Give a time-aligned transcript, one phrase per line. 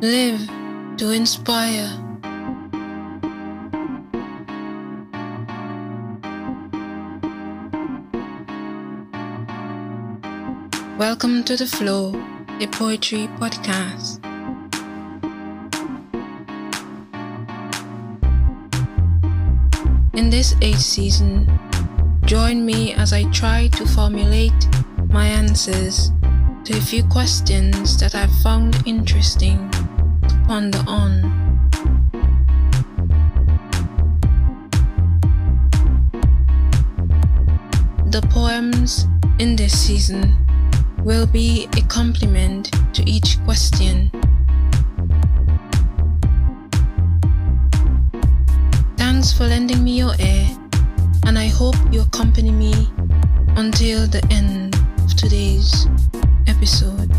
[0.00, 0.48] Live
[0.96, 1.88] to inspire.
[10.98, 12.12] Welcome to The Flow,
[12.60, 14.18] a poetry podcast.
[20.14, 21.48] In this eighth season,
[22.24, 24.68] join me as I try to formulate
[25.08, 26.10] my answers
[26.64, 31.20] to a few questions that I've found interesting to ponder on.
[38.10, 39.06] The poems
[39.38, 40.34] in this season
[41.00, 44.10] will be a complement to each question.
[48.96, 50.48] Thanks for lending me your ear,
[51.26, 52.88] and I hope you accompany me
[53.56, 55.86] until the end of today's
[56.64, 57.10] episode.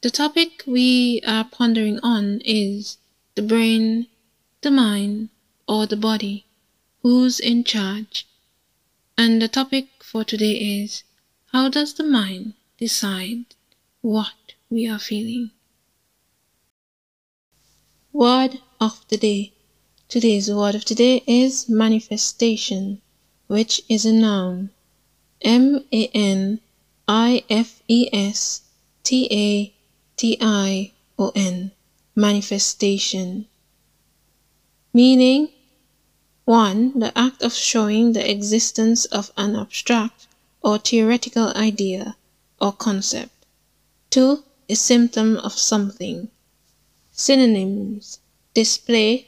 [0.00, 2.96] The topic we are pondering on is
[3.34, 4.06] the brain,
[4.62, 5.28] the mind,
[5.68, 6.46] or the body.
[7.02, 8.26] Who's in charge?
[9.18, 11.02] And the topic for today is
[11.52, 13.54] how does the mind decide
[14.02, 15.52] what we are feeling?
[18.12, 19.54] Word of the day.
[20.08, 23.00] Today's word of the day is manifestation,
[23.46, 24.70] which is a noun.
[25.40, 26.60] M A N
[27.08, 28.62] I F E S
[29.02, 29.74] T A
[30.18, 31.72] T I O N.
[32.14, 33.46] Manifestation.
[34.92, 35.48] Meaning
[36.46, 37.00] 1.
[37.00, 40.28] The act of showing the existence of an abstract
[40.62, 42.16] or theoretical idea
[42.60, 43.46] or concept.
[44.10, 44.44] 2.
[44.68, 46.28] A symptom of something.
[47.10, 48.20] Synonyms
[48.54, 49.26] display,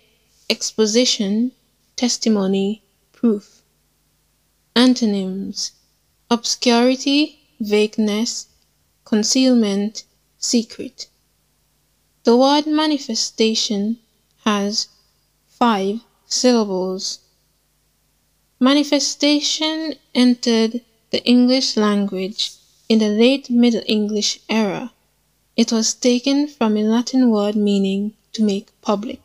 [0.49, 1.51] exposition,
[1.97, 3.63] testimony, proof.
[4.77, 5.73] Antonyms
[6.31, 8.47] obscurity, vagueness,
[9.05, 10.05] concealment,
[10.39, 11.09] secret.
[12.23, 13.99] The word manifestation
[14.45, 14.87] has
[15.49, 17.21] five syllables.
[18.61, 22.53] Manifestation entered the English language
[22.89, 24.93] in the late Middle English era.
[25.57, 29.21] It was taken from a Latin word meaning to make public.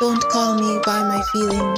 [0.00, 1.71] Don't call me by my feelings.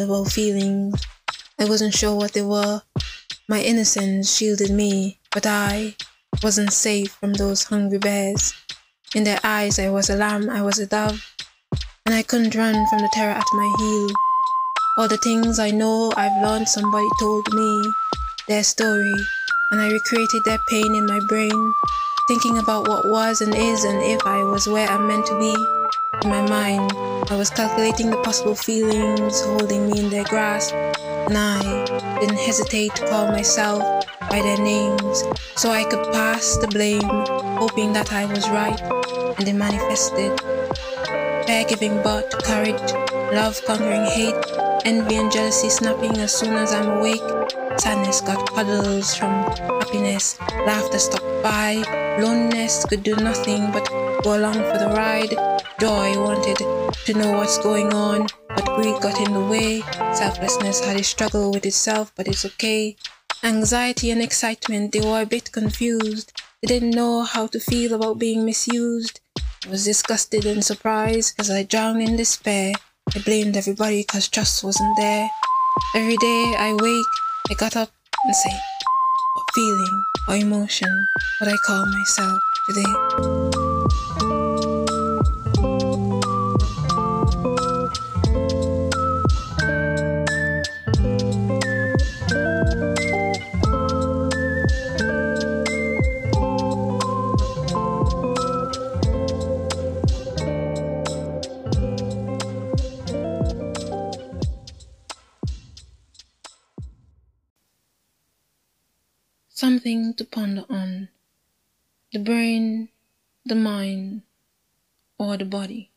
[0.00, 1.00] About feelings.
[1.58, 2.82] I wasn't sure what they were.
[3.48, 5.96] My innocence shielded me, but I
[6.42, 8.54] wasn't safe from those hungry bears.
[9.14, 11.34] In their eyes, I was a lamb, I was a dove,
[12.04, 14.08] and I couldn't run from the terror at my heel.
[14.98, 17.92] All the things I know I've learned, somebody told me
[18.48, 19.14] their story,
[19.70, 21.74] and I recreated their pain in my brain,
[22.28, 25.77] thinking about what was and is and if I was where I'm meant to be.
[26.24, 26.92] In my mind,
[27.30, 32.96] I was calculating the possible feelings holding me in their grasp, and I didn't hesitate
[32.96, 35.22] to call myself by their names
[35.54, 37.08] so I could pass the blame,
[37.56, 38.80] hoping that I was right,
[39.38, 40.40] and they manifested.
[41.46, 42.92] Fear giving birth to courage,
[43.32, 44.34] love conquering hate,
[44.84, 47.22] envy and jealousy snapping as soon as I'm awake.
[47.78, 49.30] Sadness got puddles from
[49.78, 50.36] happiness,
[50.66, 51.76] laughter stopped by,
[52.20, 53.88] loneliness could do nothing but
[54.24, 55.57] go along for the ride.
[55.80, 59.80] Joy wanted to know what's going on, but greed got in the way.
[60.12, 62.96] Selflessness had a struggle with itself, but it's okay.
[63.44, 66.32] Anxiety and excitement, they were a bit confused.
[66.60, 69.20] They didn't know how to feel about being misused.
[69.38, 72.72] I was disgusted and surprised as I drowned in despair.
[73.14, 75.30] I blamed everybody because trust wasn't there.
[75.94, 77.12] Every day I wake,
[77.50, 77.92] I got up
[78.24, 78.50] and say,
[79.34, 81.06] what feeling or emotion
[81.38, 83.67] would I call myself today?
[109.58, 111.08] Something to ponder on.
[112.12, 112.90] The brain,
[113.44, 114.22] the mind,
[115.18, 115.90] or the body.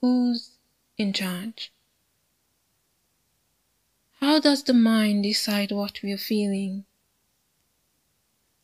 [0.00, 0.50] Who's
[0.96, 1.72] in charge?
[4.18, 6.84] How does the mind decide what we are feeling?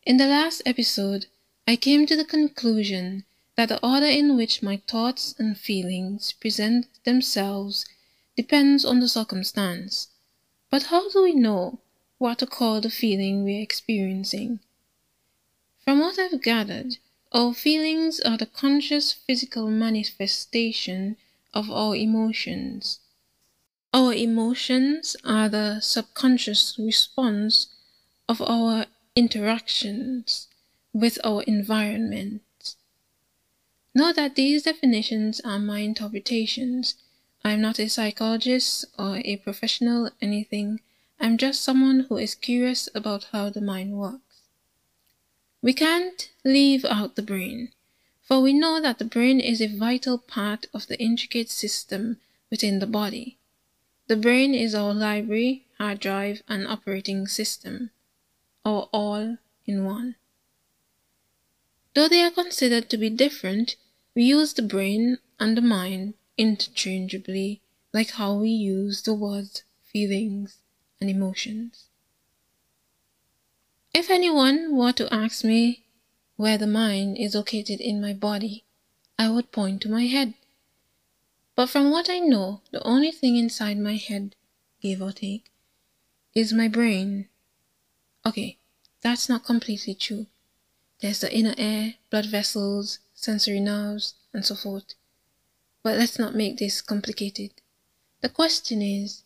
[0.05, 1.27] In the last episode,
[1.69, 3.25] I came to the conclusion
[3.55, 7.87] that the order in which my thoughts and feelings present themselves
[8.37, 10.09] depends on the circumstance.
[10.69, 11.79] But how do we know
[12.25, 14.59] what to call the feeling we're experiencing?
[15.85, 16.97] From what I've gathered,
[17.33, 21.19] our feelings are the conscious physical manifestation
[21.53, 23.01] of our emotions.
[23.93, 27.67] Our emotions are the subconscious response
[28.27, 30.49] of our interactions
[30.95, 32.41] with our environment.
[33.95, 36.95] Note that these definitions are my interpretations.
[37.45, 40.81] I'm not a psychologist or a professional anything.
[41.21, 44.43] I'm just someone who is curious about how the mind works.
[45.63, 47.73] We can't leave out the brain,
[48.21, 52.21] for we know that the brain is a vital part of the intricate system
[52.51, 53.39] within the body.
[54.09, 57.91] The brain is our library, hard drive, and operating system,
[58.65, 60.17] or all in one.
[61.95, 63.77] Though they are considered to be different,
[64.15, 67.63] we use the brain and the mind interchangeably,
[67.93, 70.59] like how we use the words feelings
[71.01, 71.89] and emotions.
[73.93, 75.85] If anyone were to ask me
[76.37, 78.65] where the mind is located in my body,
[79.19, 80.35] I would point to my head.
[81.55, 84.35] But from what I know, the only thing inside my head,
[84.83, 85.53] give or take,
[86.35, 87.29] is my brain.
[88.27, 88.59] Okay,
[89.01, 90.27] that's not completely true.
[91.01, 94.95] There's the inner ear, blood vessels, sensory nerves, and so forth.
[95.85, 97.53] But let's not make this complicated.
[98.23, 99.23] The question is,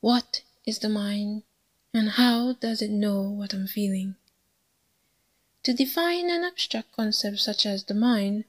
[0.00, 1.44] what is the mind
[1.94, 4.16] and how does it know what I'm feeling?
[5.62, 8.44] To define an abstract concept such as the mind,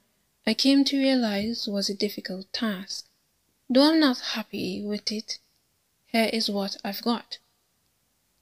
[0.46, 3.06] I came to realize was a difficult task.
[3.70, 5.38] Though I'm not happy with it,
[6.06, 7.38] here is what I've got.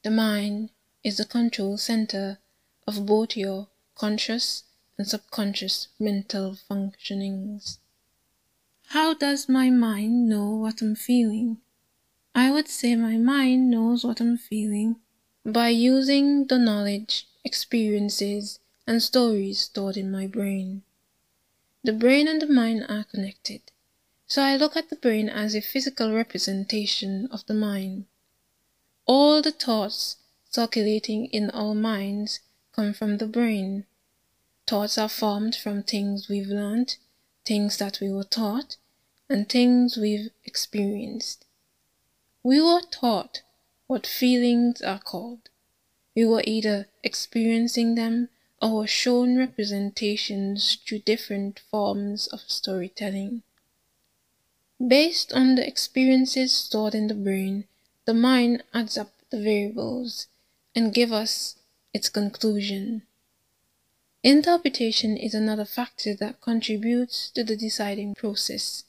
[0.02, 0.70] The mind
[1.04, 2.38] is the control center
[2.86, 4.64] of both your conscious
[4.98, 7.78] and subconscious mental functionings.
[8.88, 11.58] How does my mind know what I'm feeling?
[12.38, 14.96] I would say my mind knows what I'm feeling
[15.42, 20.82] by using the knowledge, experiences, and stories stored in my brain.
[21.82, 23.62] The brain and the mind are connected.
[24.26, 28.04] So I look at the brain as a physical representation of the mind.
[29.06, 30.16] All the thoughts
[30.50, 32.40] circulating in our minds
[32.72, 33.86] come from the brain.
[34.66, 36.98] Thoughts are formed from things we've learned,
[37.46, 38.76] things that we were taught,
[39.26, 41.45] and things we've experienced.
[42.46, 43.42] We were taught
[43.88, 45.50] what feelings are called.
[46.14, 48.28] We were either experiencing them
[48.62, 53.42] or were shown representations through different forms of storytelling.
[54.78, 57.64] Based on the experiences stored in the brain,
[58.04, 60.28] the mind adds up the variables
[60.72, 61.56] and give us
[61.92, 63.02] its conclusion.
[64.22, 68.84] Interpretation is another factor that contributes to the deciding process.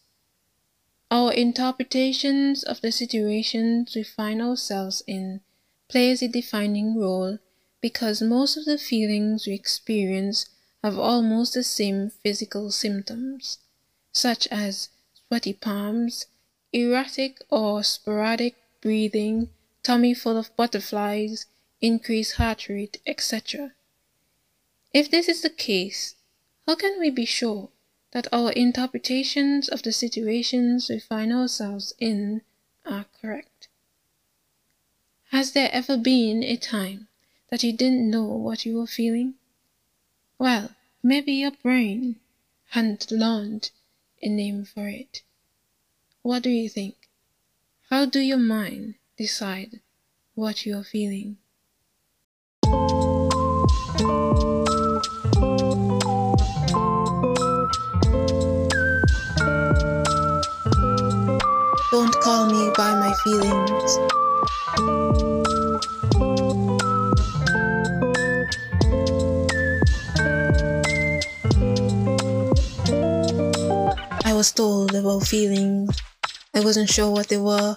[1.09, 5.39] Our interpretations of the situations we find ourselves in
[5.87, 7.39] plays a defining role
[7.79, 10.49] because most of the feelings we experience
[10.83, 13.59] have almost the same physical symptoms,
[14.11, 16.25] such as sweaty palms,
[16.73, 19.49] erratic or sporadic breathing,
[19.83, 21.45] tummy full of butterflies,
[21.79, 23.71] increased heart rate, etc.
[24.93, 26.15] If this is the case,
[26.65, 27.69] how can we be sure
[28.17, 32.41] that our interpretations of the situations we find ourselves in
[32.83, 33.67] are correct?
[35.29, 37.09] Has there ever been a time
[37.51, 39.35] that you didn't know what you were feeling?
[40.39, 40.71] Well,
[41.03, 42.15] maybe your brain
[42.69, 43.69] hadn't learned
[44.23, 45.21] a name for it.
[46.23, 46.95] What do you think?
[47.91, 49.81] How do your mind decide
[50.33, 51.37] what you are feeling?
[63.27, 64.17] Feelings.
[74.37, 75.97] was told about feelings.
[76.53, 77.75] I wasn't sure what they were.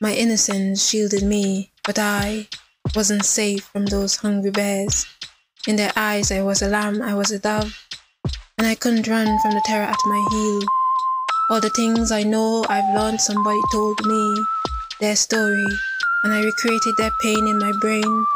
[0.00, 2.48] My innocence shielded me, but I
[2.96, 5.06] wasn't safe from those hungry bears.
[5.68, 7.72] In their eyes, I was a lamb, I was a dove,
[8.58, 10.60] and I couldn't run from the terror at my heel.
[11.50, 14.44] All the things I know I've learned, somebody told me
[15.00, 15.66] their story,
[16.22, 18.26] and I recreated their pain in my brain,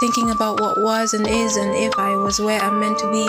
[0.00, 3.26] thinking about what was and is and if I was where I'm meant to be.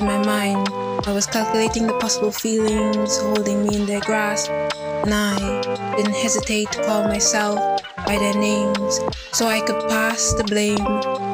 [0.00, 0.68] In my mind,
[1.06, 6.72] I was calculating the possible feelings holding me in their grasp, and I didn't hesitate
[6.72, 9.00] to call myself by their names
[9.32, 10.78] so I could pass the blame,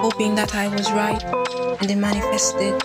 [0.01, 1.23] hoping that I was right,
[1.81, 2.83] and they manifested.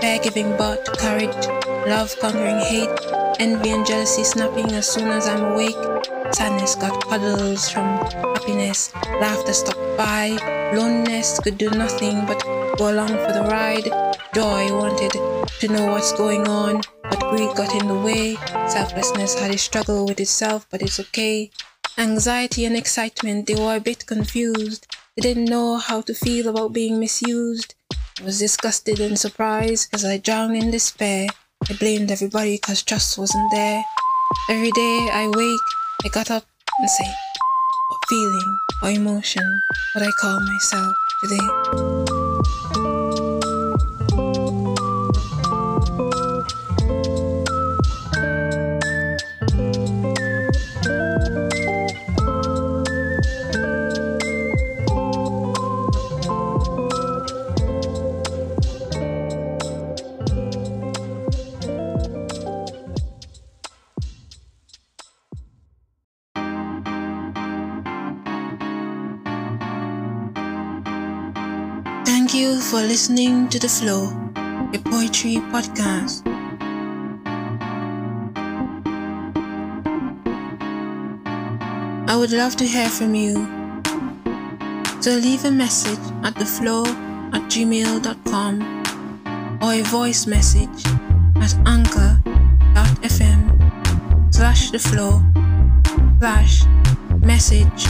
[0.00, 1.46] Fair giving birth to courage,
[1.86, 5.76] love conquering hate, envy and jealousy snapping as soon as I'm awake.
[6.32, 10.30] Sadness got cuddles from happiness, laughter stopped by,
[10.74, 12.42] loneliness could do nothing but
[12.76, 13.86] go along for the ride.
[14.34, 18.36] Joy wanted to know what's going on, but greed got in the way.
[18.68, 21.50] Selflessness had a struggle with itself, but it's okay.
[21.98, 24.86] Anxiety and excitement, they were a bit confused.
[25.16, 27.74] They didn't know how to feel about being misused.
[28.20, 31.28] I was disgusted and surprised as I drowned in despair.
[31.68, 33.82] I blamed everybody because trust wasn't there.
[34.48, 35.60] Every day I wake,
[36.04, 36.44] I got up
[36.78, 37.10] and say,
[37.88, 39.42] what feeling or emotion
[39.94, 42.25] would I call myself today?
[72.70, 74.08] For listening to The Flow,
[74.74, 76.26] a poetry podcast.
[82.08, 83.34] I would love to hear from you.
[85.00, 86.84] So leave a message at theflow
[87.32, 88.62] at gmail.com
[89.62, 90.86] or a voice message
[91.36, 93.42] at anchor.fm
[94.34, 95.22] slash the flow
[96.18, 96.64] slash
[97.20, 97.86] message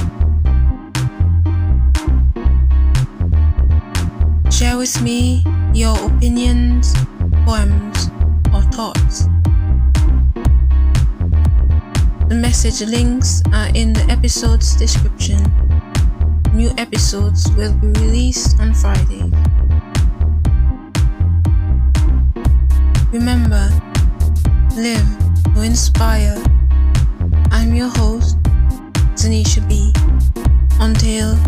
[4.67, 6.93] Share with me your opinions,
[7.47, 8.11] poems,
[8.53, 9.29] or thoughts.
[12.27, 15.39] The message links are in the episode's description.
[16.53, 19.31] New episodes will be released on Friday.
[23.13, 23.71] Remember,
[24.75, 25.07] live
[25.55, 26.43] to inspire.
[27.53, 28.37] I'm your host,
[29.15, 29.93] Zanisha B.
[30.81, 31.39] Until